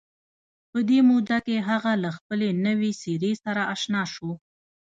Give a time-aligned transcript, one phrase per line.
[0.71, 4.31] په دې موده کې هغه له خپلې نوې څېرې سره اشنا شو